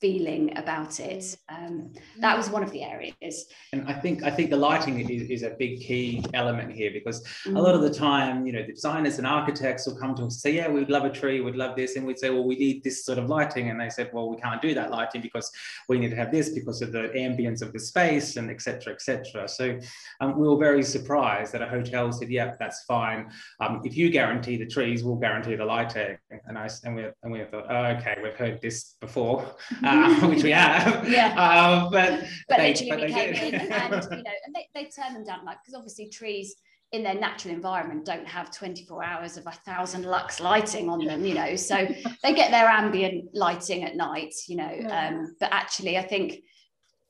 [0.00, 1.36] feeling about it.
[1.48, 3.46] Um, that was one of the areas.
[3.72, 7.24] And I think I think the lighting is, is a big key element here because
[7.44, 7.56] mm.
[7.56, 10.34] a lot of the time, you know, the designers and architects will come to us
[10.34, 12.56] and say, "Yeah, we'd love a tree, we'd love this," and we'd say, "Well, we
[12.56, 15.50] need this sort of lighting," and they said, "Well, we can't do that lighting because
[15.88, 18.92] we need to have this because of the ambience of the space and etc.
[18.92, 19.78] etc." So
[20.20, 23.30] um, we were very surprised that a hotel said, "Yeah, that's fine.
[23.60, 27.32] Um, if you guarantee the trees, we'll guarantee the lighting." And I and we and
[27.32, 29.56] we thought, oh, "Okay, we've heard this before."
[29.88, 31.08] uh, which we have.
[31.08, 31.34] Yeah.
[31.36, 34.84] Uh, but but they, literally but we came in and you know, and they, they
[34.84, 36.56] turn them down like because obviously trees
[36.92, 41.24] in their natural environment don't have 24 hours of a thousand lux lighting on them,
[41.24, 41.54] you know.
[41.54, 41.86] So
[42.22, 44.74] they get their ambient lighting at night, you know.
[44.74, 45.08] Yeah.
[45.08, 46.40] Um, but actually, I think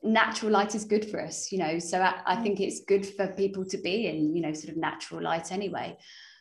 [0.02, 1.78] natural light is good for us, you know.
[1.78, 4.76] So I, I think it's good for people to be in, you know, sort of
[4.76, 5.96] natural light anyway.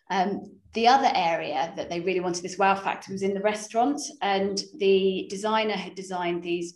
[0.10, 4.00] Um, the other area that they really wanted this wow factor was in the restaurant,
[4.22, 6.76] and the designer had designed these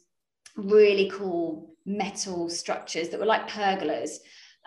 [0.55, 4.17] really cool metal structures that were like pergolas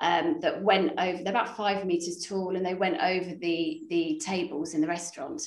[0.00, 1.22] um, that went over.
[1.22, 5.42] They're about five meters tall, and they went over the the tables in the restaurant.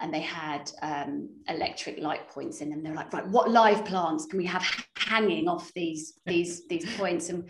[0.00, 2.84] And they had um, electric light points in them.
[2.84, 4.64] They were like, right, what live plants can we have
[4.96, 7.30] hanging off these these these points?
[7.30, 7.48] And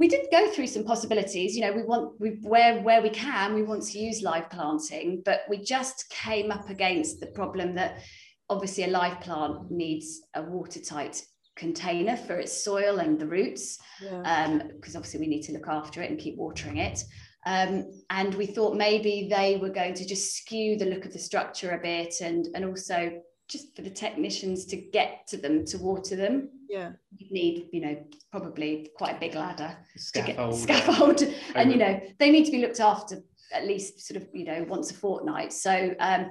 [0.00, 3.54] we did go through some possibilities you know we want we where where we can
[3.54, 8.00] we want to use live planting but we just came up against the problem that
[8.48, 11.22] obviously a live plant needs a watertight
[11.54, 14.46] container for its soil and the roots because yeah.
[14.46, 14.62] um,
[14.96, 16.98] obviously we need to look after it and keep watering it
[17.46, 21.18] um, and we thought maybe they were going to just skew the look of the
[21.18, 25.78] structure a bit and and also just for the technicians to get to them to
[25.78, 26.50] water them.
[26.68, 26.92] Yeah.
[27.16, 27.96] You need you know
[28.30, 31.22] probably quite a big ladder scaffold, to get scaffold
[31.54, 34.64] and you know they need to be looked after at least sort of you know
[34.68, 35.52] once a fortnight.
[35.52, 36.30] So um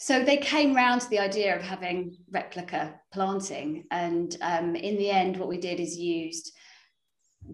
[0.00, 3.84] so they came round to the idea of having replica planting.
[3.90, 6.52] And um, in the end what we did is used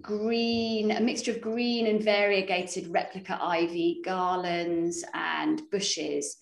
[0.01, 6.37] green a mixture of green and variegated replica ivy garlands and bushes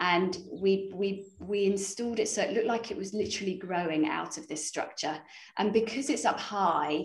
[0.00, 4.38] and we we we installed it so it looked like it was literally growing out
[4.38, 5.18] of this structure.
[5.56, 7.04] And because it's up high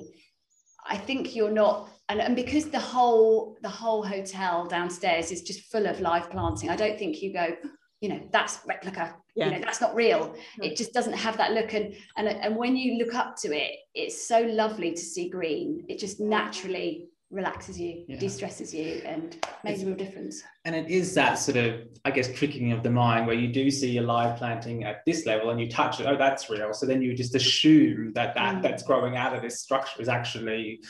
[0.86, 5.72] i think you're not and, and because the whole the whole hotel downstairs is just
[5.72, 7.56] full of live planting i don't think you go
[8.02, 9.46] you know that's replica yeah.
[9.46, 10.36] you know that's not real.
[10.56, 10.64] Hmm.
[10.64, 11.74] It just doesn't have that look.
[11.74, 15.86] And and and when you look up to it it's so lovely to see green.
[15.88, 18.18] It just naturally relaxes you, yeah.
[18.18, 20.44] de-stresses you, and makes it's, a real difference.
[20.66, 23.72] And it is that sort of, I guess, tricking of the mind where you do
[23.72, 26.74] see a live planting at this level and you touch it, oh, that's real.
[26.74, 28.62] So then you just assume that that mm.
[28.62, 30.82] that's growing out of this structure is actually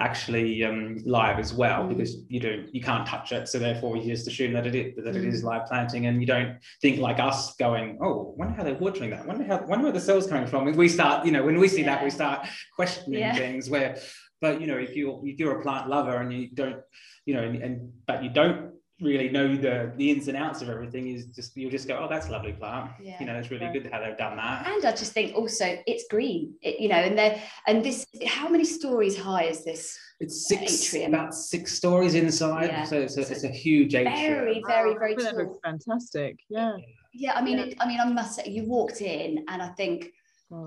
[0.00, 1.90] actually um, live as well mm.
[1.90, 4.96] because you do you can't touch it so therefore you just assume that it is
[4.96, 5.16] that mm.
[5.16, 8.74] it is live planting and you don't think like us going oh wonder how they're
[8.74, 11.44] watering that wonder how wonder where the cells coming from and we start you know
[11.44, 11.94] when we see yeah.
[11.94, 13.36] that we start questioning yeah.
[13.36, 13.96] things where
[14.44, 16.80] but you know, if you're if you're a plant lover and you don't,
[17.24, 20.68] you know, and, and but you don't really know the the ins and outs of
[20.68, 23.50] everything is just you'll just go oh that's a lovely plant yeah, you know it's
[23.50, 23.72] really yeah.
[23.72, 27.02] good how they've done that and i just think also it's green it, you know
[27.08, 31.12] and they and this how many stories high is this it's six atrium?
[31.12, 32.84] about six stories inside yeah.
[32.84, 35.38] so it's a, it's a huge atrium very very very tall.
[35.38, 36.76] looks fantastic yeah
[37.12, 40.12] yeah i mean it, i mean i must say you walked in and i think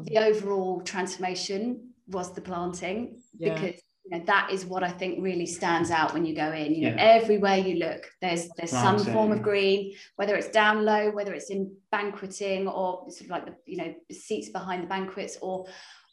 [0.04, 3.54] the overall transformation was the planting yeah.
[3.54, 6.74] because you know, that is what I think really stands out when you go in.
[6.74, 7.20] You know, yeah.
[7.22, 9.06] everywhere you look, there's there's planting.
[9.06, 13.30] some form of green, whether it's down low, whether it's in banqueting or sort of
[13.30, 15.66] like the you know seats behind the banquets or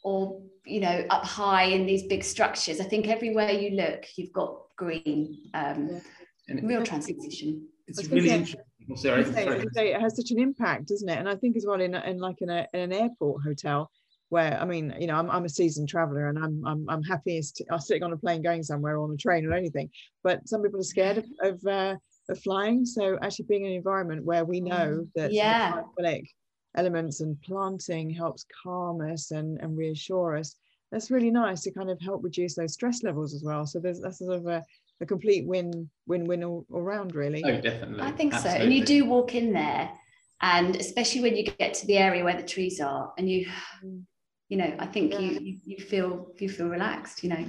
[0.03, 2.81] or you know up high in these big structures.
[2.81, 5.51] I think everywhere you look, you've got green.
[5.55, 6.01] Um,
[6.49, 6.61] yeah.
[6.63, 7.69] real transformation.
[7.87, 8.61] It's really interesting.
[8.97, 11.19] sorry, it has such an impact, doesn't it?
[11.19, 13.91] And I think as well in, in like in, a, in an airport hotel,
[14.35, 17.63] where I mean, you know, I'm, I'm a seasoned traveler and I'm I'm, I'm happiest
[17.71, 19.91] I'm sitting on a plane going somewhere or on a train or anything.
[20.25, 21.95] But some people are scared of of, uh,
[22.29, 22.85] of flying.
[22.85, 25.83] So actually being in an environment where we know mm, that yeah.
[26.77, 30.57] elements and planting helps calm us and, and reassure us.
[30.91, 33.67] That's really nice to kind of help reduce those stress levels as well.
[33.67, 34.65] So there's that's sort of a,
[35.01, 37.45] a complete win win win all, all around really.
[37.45, 38.03] Oh, definitely.
[38.03, 38.59] I think Absolutely.
[38.59, 38.65] so.
[38.65, 39.93] And you do walk in there
[40.43, 43.47] and especially when you get to the area where the trees are and you
[43.85, 44.03] mm
[44.49, 45.21] you know i think yeah.
[45.21, 47.47] you, you feel you feel relaxed you know.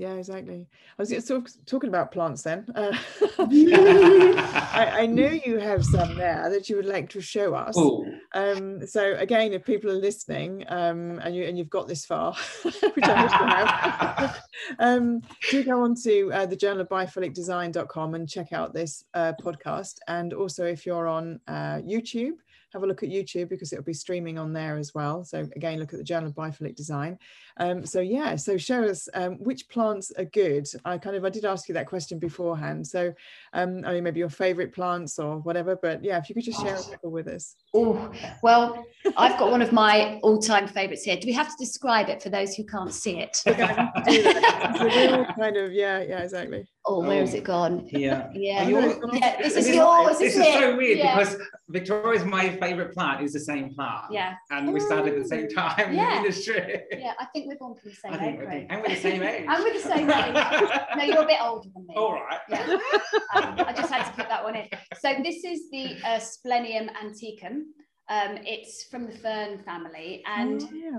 [0.00, 0.66] Yeah exactly.
[0.98, 2.96] I was sort of talking about plants then uh,
[3.38, 7.76] I, I, know you have some there that you would like to show us.
[8.32, 12.32] Um, so again if people are listening um, and you and you've got this far
[12.62, 14.40] which i hope you have
[14.78, 19.04] um, do go on to uh, the journal of biophilic design.com and check out this
[19.12, 19.98] uh, podcast.
[20.08, 22.38] And also if you're on uh, youtube
[22.72, 25.24] have a look at YouTube because it'll be streaming on there as well.
[25.24, 27.18] So again, look at the Journal of Biophilic Design.
[27.56, 30.68] Um, so yeah, so show us um, which plants are good.
[30.84, 32.86] I kind of I did ask you that question beforehand.
[32.86, 33.12] So
[33.52, 36.60] um, I mean maybe your favorite plants or whatever, but yeah, if you could just
[36.60, 37.56] share a couple with us.
[37.74, 38.10] Oh
[38.42, 38.84] well,
[39.16, 41.16] I've got one of my all-time favourites here.
[41.16, 43.42] Do we have to describe it for those who can't see it?
[43.46, 46.66] It's kind of yeah, yeah, exactly.
[46.86, 47.86] Oh, where has it gone?
[47.92, 48.28] Yeah.
[48.34, 48.64] Yeah.
[48.64, 50.18] Oh, yeah this is yours.
[50.18, 51.18] This is so weird yeah.
[51.18, 51.36] because
[51.68, 54.06] Victoria's my favourite plant is the same plant.
[54.10, 54.34] Yeah.
[54.50, 55.88] And we started at the same time yeah.
[55.88, 56.82] in the industry.
[56.90, 58.40] Yeah, I think we're born from the same age.
[58.46, 58.66] Right?
[58.70, 59.46] And we're the same age.
[59.46, 60.34] and we're the same age.
[60.96, 61.94] no, you're a bit older than me.
[61.96, 62.40] All right.
[62.48, 62.78] Yeah.
[63.34, 64.68] Um, I just had to put that one in.
[64.98, 67.66] So this is the uh, Splenium antiquum.
[68.08, 70.98] Um, it's from the fern family and oh, yeah.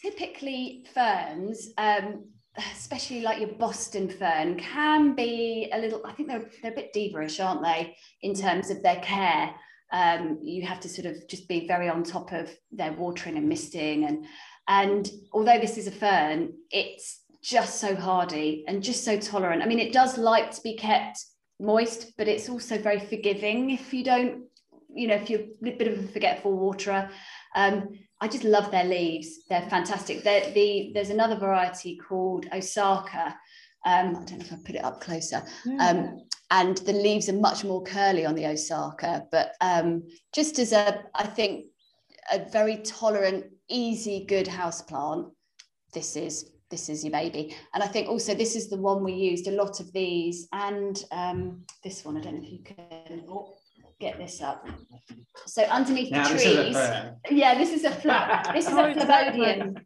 [0.00, 2.24] typically ferns um,
[2.56, 6.92] especially like your Boston fern, can be a little, I think they're, they're a bit
[6.92, 9.54] diva-ish, aren't they, in terms of their care.
[9.92, 13.48] Um, you have to sort of just be very on top of their watering and
[13.48, 14.04] misting.
[14.04, 14.26] And,
[14.68, 19.62] and although this is a fern, it's just so hardy and just so tolerant.
[19.62, 21.24] I mean, it does like to be kept
[21.60, 24.44] moist, but it's also very forgiving if you don't,
[24.94, 27.10] you know, if you're a bit of a forgetful waterer.
[27.54, 29.40] Um, I just love their leaves.
[29.48, 30.22] They're fantastic.
[30.22, 33.36] They're, the, there's another variety called Osaka.
[33.84, 35.42] Um, I don't know if I put it up closer.
[35.80, 36.20] Um,
[36.52, 41.02] and the leaves are much more curly on the Osaka, but um, just as a,
[41.16, 41.66] I think,
[42.32, 45.26] a very tolerant, easy, good house plant,
[45.92, 47.54] this is this is your baby.
[47.74, 51.04] And I think also this is the one we used a lot of these, and
[51.10, 52.16] um, this one.
[52.16, 53.24] I don't know if you can.
[53.28, 53.54] Oh,
[54.02, 54.68] get this up.
[55.46, 56.76] So underneath now, the trees,
[57.30, 58.50] yeah, this is a flat.
[58.52, 59.76] This is a Phlebodium,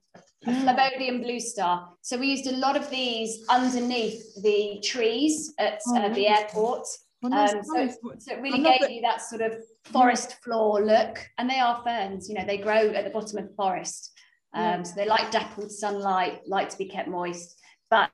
[0.44, 1.90] Phlebodium blue star.
[2.00, 6.86] So we used a lot of these underneath the trees at oh, uh, the airport.
[7.24, 11.18] um, so, so, it really gave you that sort of forest floor look.
[11.38, 14.12] And they are ferns, you know, they grow at the bottom of the forest.
[14.54, 14.82] Um, yeah.
[14.82, 17.60] So they like dappled sunlight, like to be kept moist.
[17.90, 18.10] But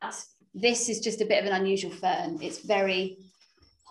[0.52, 2.38] this is just a bit of an unusual fern.
[2.42, 3.18] It's very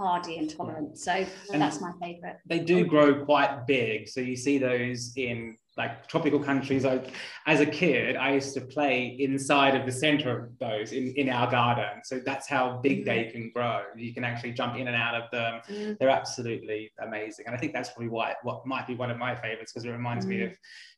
[0.02, 0.98] hardy and tolerant.
[0.98, 2.38] So and that's my favorite.
[2.48, 4.10] They do grow quite big.
[4.10, 6.84] So you see those in like tropical countries.
[6.84, 7.14] Like
[7.48, 11.30] as a kid, I used to play inside of the center of those in, in
[11.30, 12.02] our garden.
[12.04, 13.32] So that's how big they mm-hmm.
[13.32, 13.82] can grow.
[13.96, 15.62] You can actually jump in and out of them.
[15.70, 15.98] Mm.
[15.98, 17.46] They're absolutely amazing.
[17.48, 19.92] And I think that's probably why what might be one of my favorites because it
[19.92, 20.30] reminds mm.
[20.30, 20.54] me of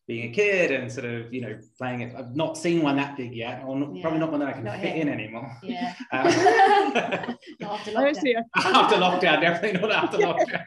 [0.06, 3.16] being a kid and sort of you know playing it i've not seen one that
[3.16, 4.02] big yet or not, yeah.
[4.02, 6.28] probably not one that i can not fit in anymore yeah um,
[7.62, 8.44] after, lockdown.
[8.56, 10.64] after lockdown definitely not after lockdown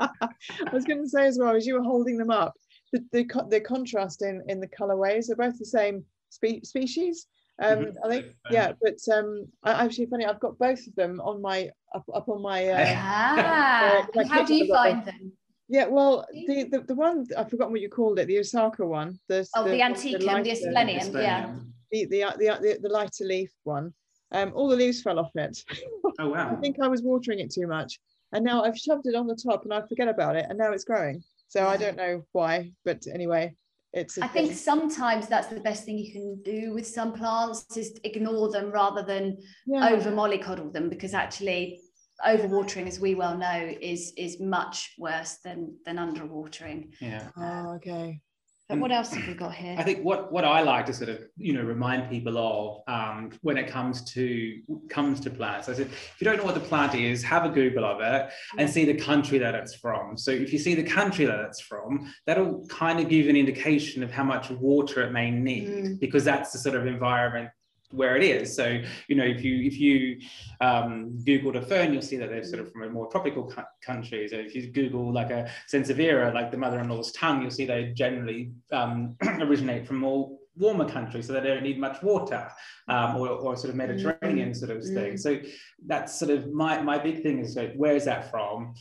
[0.00, 2.52] i was going to say as well as you were holding them up
[2.92, 7.26] the, the, the contrast in in the colorways are both the same spe- species
[7.60, 8.04] um mm-hmm.
[8.04, 11.70] i think yeah but um I, actually funny i've got both of them on my
[11.94, 15.32] up, up on my uh, ah, uh, how do you find them
[15.72, 19.18] yeah, well, the, the, the one I've forgotten what you called it, the Osaka one.
[19.28, 21.54] The, oh, the, the antique, the, lighter, the Splenium, yeah.
[21.90, 23.94] The, the, the, the, lighter leaf one.
[24.32, 25.64] Um, all the leaves fell off it.
[26.18, 26.52] Oh wow!
[26.52, 27.98] I think I was watering it too much,
[28.32, 30.72] and now I've shoved it on the top, and I forget about it, and now
[30.72, 31.24] it's growing.
[31.52, 33.54] So I don't know why, but anyway,
[33.92, 34.16] it's.
[34.16, 38.50] I think sometimes that's the best thing you can do with some plants is ignore
[38.50, 39.36] them rather than
[39.66, 39.90] yeah.
[39.90, 41.78] over mollycoddle them, because actually
[42.26, 46.94] overwatering, as we well know, is is much worse than than underwatering.
[47.02, 47.28] Yeah.
[47.36, 48.22] Oh, okay.
[48.68, 49.74] But what else have we got here?
[49.78, 53.30] I think what what I like to sort of you know remind people of um,
[53.42, 55.68] when it comes to comes to plants.
[55.68, 58.30] I said if you don't know what the plant is, have a Google of it
[58.58, 60.16] and see the country that it's from.
[60.16, 64.02] So if you see the country that it's from, that'll kind of give an indication
[64.02, 66.00] of how much water it may need mm.
[66.00, 67.50] because that's the sort of environment
[67.92, 68.54] where it is.
[68.54, 70.20] So, you know, if you if you
[70.60, 73.62] um, Googled a fern, you'll see that they're sort of from a more tropical cu-
[73.82, 74.32] countries.
[74.32, 78.50] Or if you Google like a sansevieria, like the mother-in-law's tongue, you'll see they generally
[78.72, 82.50] um, originate from more warmer countries, so they don't need much water,
[82.88, 84.52] um, or, or sort of Mediterranean mm-hmm.
[84.52, 85.14] sort of thing.
[85.14, 85.20] Mm.
[85.20, 85.40] So
[85.86, 88.74] that's sort of my my big thing is like, where is that from?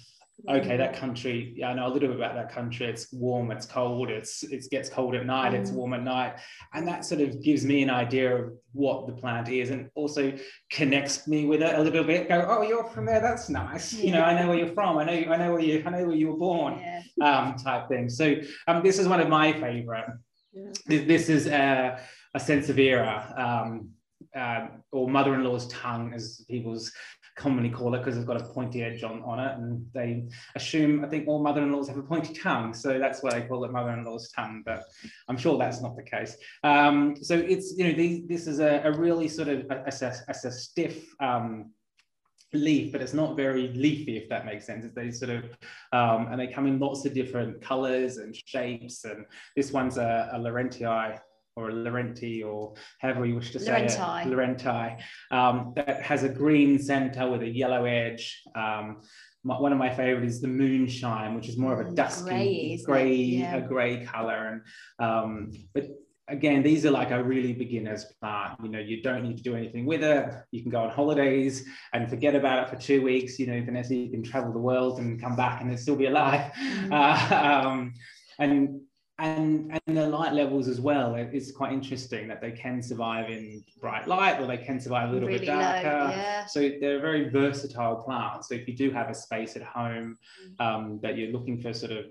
[0.50, 2.88] Okay, that country, yeah, I know a little bit about that country.
[2.88, 5.76] It's warm, it's cold, it's it gets cold at night, it's mm.
[5.76, 6.36] warm at night.
[6.74, 10.34] And that sort of gives me an idea of what the plant is and also
[10.72, 12.30] connects me with it a little bit.
[12.30, 13.94] Go, oh, you're from there, that's nice.
[13.94, 14.06] Yeah.
[14.06, 16.06] You know, I know where you're from, I know I know where you I know
[16.06, 17.02] where you were born, yeah.
[17.40, 18.10] um, type thing.
[18.10, 18.36] So
[18.68, 20.06] um, this is one of my favorite.
[20.54, 20.72] Yeah.
[20.86, 22.00] This, this, is a,
[22.34, 23.40] a Sansevieria.
[23.40, 23.92] Um,
[24.36, 26.92] uh, or mother-in-law's tongue, as people's
[27.36, 29.58] commonly call it because it's got a pointy edge on, on it.
[29.58, 30.26] And they
[30.56, 32.74] assume, I think all mother-in-laws have a pointy tongue.
[32.74, 34.84] So that's why they call it mother-in-law's tongue, but
[35.28, 36.38] I'm sure that's not the case.
[36.64, 40.14] Um, so it's, you know, these, this is a, a, really sort of a, a,
[40.28, 41.72] a stiff, um,
[42.54, 44.86] leaf, but it's not very leafy, if that makes sense.
[44.94, 45.44] They sort of,
[45.94, 49.06] um, and they come in lots of different colors and shapes.
[49.06, 49.26] And
[49.56, 50.86] this one's a, a Laurentii
[51.56, 54.26] or a Laurenti or however you wish to say Laurentii.
[54.26, 58.42] it, Laurentii, um, that has a green center with a yellow edge.
[58.56, 59.02] Um,
[59.44, 62.82] my, one of my favorite is the moonshine, which is more of a dusky grey,
[62.86, 63.56] gray, Yeah.
[63.58, 64.62] a gray color.
[65.00, 65.88] And um, but
[66.28, 68.58] again, these are like a really beginner's plant.
[68.64, 70.32] You know, you don't need to do anything with it.
[70.52, 73.38] You can go on holidays and forget about it for two weeks.
[73.40, 76.06] You know, Vanessa, you can travel the world and come back and it'll still be
[76.06, 76.52] alive.
[76.54, 76.92] Mm.
[76.92, 77.94] Uh, um,
[78.40, 78.82] and
[79.22, 81.16] and and the light levels as well.
[81.16, 85.10] it- It's quite interesting that they can survive in bright light or they can survive
[85.10, 85.90] a little really bit darker.
[85.90, 86.10] low.
[86.10, 86.46] Yeah.
[86.46, 88.50] So they're very versatile plants.
[88.50, 90.66] So if you do have a space at home Mm.
[90.66, 92.06] um, that you're looking for sort of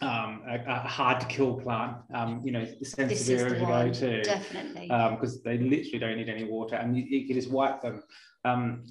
[0.00, 4.86] um, a, a hard to kill plant, um, you know, Sansevieria to go to definitely.
[4.86, 8.04] because they literally don't need any water and you, you can just wipe them.
[8.44, 8.84] Um,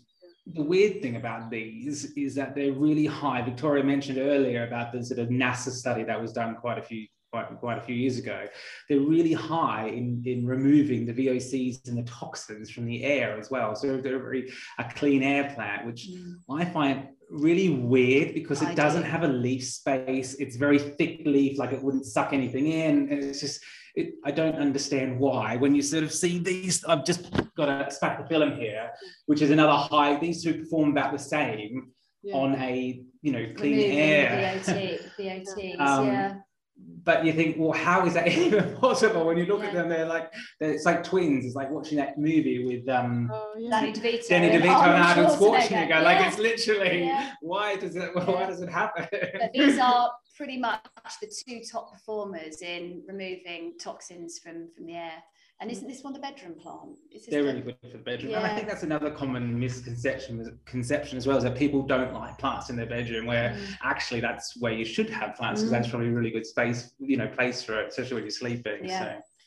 [0.53, 3.41] the weird thing about these is that they're really high.
[3.41, 7.05] Victoria mentioned earlier about the sort of NASA study that was done quite a few
[7.31, 8.45] quite, quite a few years ago.
[8.87, 13.51] They're really high in, in removing the VOCs and the toxins from the air as
[13.51, 13.75] well.
[13.75, 16.35] So they're a very a clean air plant, which Mm.
[16.49, 19.09] I find really weird because it I doesn't do.
[19.09, 20.35] have a leaf space.
[20.35, 23.09] It's very thick leaf, like it wouldn't suck anything in.
[23.11, 23.61] And it's just,
[23.97, 25.55] it, I don't understand why.
[25.57, 27.21] When you sort of see these, I've just
[27.55, 28.91] got a spathiphyllum here,
[29.25, 30.17] which is another high.
[30.19, 31.91] These two perform about the same
[32.23, 32.35] Yeah.
[32.41, 34.59] on a you know clean Removing air.
[34.63, 36.35] the VOT, VOTs, Um, yeah.
[37.09, 39.25] But you think, well, how is that even possible?
[39.25, 41.43] When you look at them, they're like, they're, it's like twins.
[41.43, 43.71] It's like watching that movie with um, Oh, yeah.
[43.79, 44.27] Danny DeVito.
[44.27, 45.87] Danny and DeVito and Arnold Schwarzenegger.
[45.87, 46.03] Schwarzenegger.
[46.03, 47.31] Like it's literally, Yeah.
[47.41, 48.09] why does it?
[48.15, 48.45] Why Yeah.
[48.47, 49.07] does it happen?
[49.11, 50.85] But these are pretty much
[51.21, 55.11] the two top performers in removing toxins from, from the air.
[55.59, 56.99] And isn't this one the bedroom plant?
[57.11, 58.35] Is this They're the- really good for the bedroom.
[58.35, 62.38] And I think that's another common misconception conception as well, is that people don't like
[62.38, 63.77] plants in their bedroom, where Mm.
[63.81, 65.77] actually that's where you should have plants because Mm.
[65.77, 68.85] that's probably a really good space, you know, place for it, especially when you're sleeping.
[68.85, 68.99] Yeah.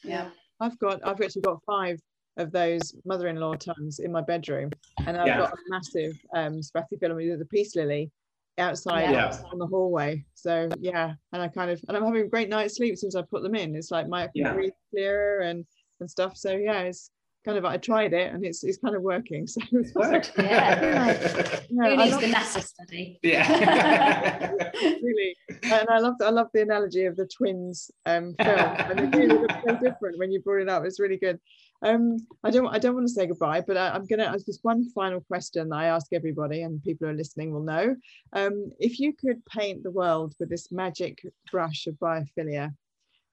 [0.03, 0.31] So Yeah.
[0.59, 2.01] I've got I've actually got five
[2.37, 4.71] of those mother-in-law tons in my bedroom,
[5.07, 5.39] and I've Yeah.
[5.39, 8.11] got a massive um, spathiphyllum with the peace lily
[8.59, 9.37] outside Yeah.
[9.53, 10.25] on the hallway.
[10.35, 13.23] So yeah, and I kind of and I'm having a great night's sleep since I
[13.23, 13.75] put them in.
[13.77, 14.53] It's like my I Yeah.
[14.55, 15.65] breathe clearer and
[16.01, 16.37] and stuff.
[16.37, 17.11] So yeah, it's
[17.45, 19.47] kind of I tried it and it's it's kind of working.
[19.49, 20.33] So it's Worked.
[20.37, 21.61] Yeah.
[21.71, 23.19] yeah, Who needs the NASA study?
[23.23, 24.53] yeah.
[25.03, 29.07] really and i love i love the analogy of the twins um film and they
[29.07, 31.39] do look so different when you brought it up it's really good
[31.83, 34.65] um i don't i don't want to say goodbye but I, i'm gonna ask just
[34.65, 37.97] one final question that i ask everybody and people who are listening will know
[38.33, 41.21] um if you could paint the world with this magic
[41.51, 42.75] brush of biophilia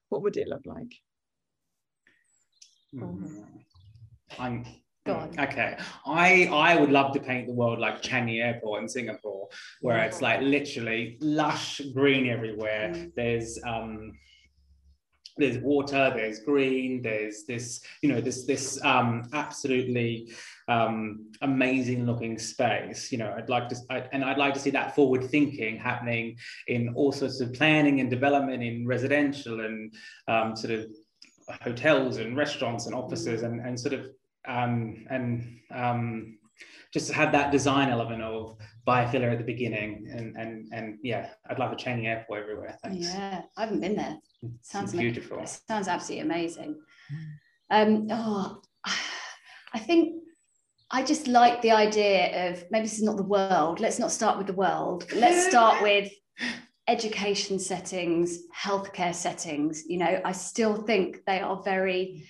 [0.08, 0.94] what would it look like
[2.94, 3.44] Mm.
[4.38, 4.64] I'm
[5.08, 5.40] Go on.
[5.40, 5.74] Okay,
[6.04, 9.48] I I would love to paint the world like Changi Airport in Singapore,
[9.80, 12.92] where it's like literally lush green everywhere.
[12.94, 13.12] Mm.
[13.14, 14.12] There's um
[15.38, 20.32] there's water, there's green, there's this you know this this um absolutely
[20.68, 23.10] um amazing looking space.
[23.12, 26.36] You know, I'd like to I, and I'd like to see that forward thinking happening
[26.66, 29.94] in all sorts of planning and development in residential and
[30.26, 30.86] um, sort of
[31.62, 34.06] hotels and restaurants and offices and, and sort of
[34.46, 36.38] um, and um,
[36.92, 41.58] just had that design element of biophilia at the beginning and and and yeah I'd
[41.58, 44.16] love a Changi airport everywhere thanks Yeah, I haven't been there.
[44.62, 45.44] Sounds ama- beautiful.
[45.46, 46.80] Sounds absolutely amazing.
[47.70, 48.60] Um, oh,
[49.74, 50.22] I think
[50.90, 53.80] I just like the idea of maybe this is not the world.
[53.80, 55.04] Let's not start with the world.
[55.14, 56.10] Let's start with
[56.86, 59.84] education settings, healthcare settings.
[59.86, 62.26] You know, I still think they are very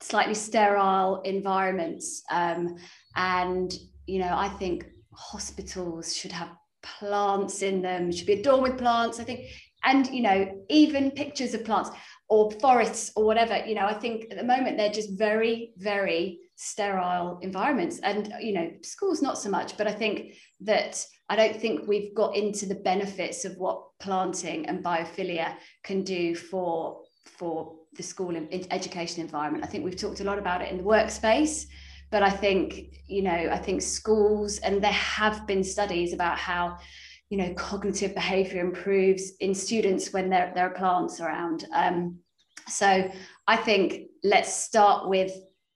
[0.00, 2.76] slightly sterile environments, um,
[3.14, 3.72] and
[4.06, 6.50] you know, I think hospitals should have
[6.82, 8.10] plants in them.
[8.10, 9.20] Should be adorned with plants.
[9.20, 9.40] I think,
[9.84, 11.90] and you know, even pictures of plants
[12.28, 13.64] or forests or whatever.
[13.66, 18.54] You know, I think at the moment they're just very, very sterile environments, and you
[18.54, 19.76] know, schools not so much.
[19.76, 24.66] But I think that I don't think we've got into the benefits of what planting
[24.66, 28.34] and biophilia can do for for the school
[28.70, 29.64] education environment.
[29.64, 31.66] I think we've talked a lot about it in the workspace,
[32.10, 36.78] but I think you know I think schools and there have been studies about how
[37.32, 41.64] you know cognitive behavior improves in students when there, there are plants around.
[41.74, 42.18] Um,
[42.68, 43.10] so
[43.46, 45.32] I think let's start with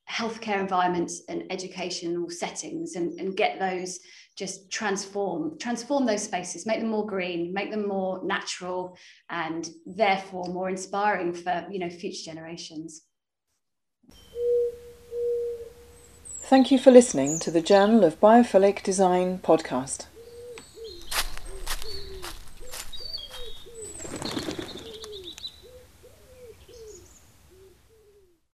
[0.06, 3.98] healthcare environments and educational settings and, and get those
[4.36, 8.96] just transform transform those spaces make them more green make them more natural
[9.30, 13.02] and therefore more inspiring for you know future generations
[16.42, 20.06] Thank you for listening to the Journal of Biophilic Design podcast.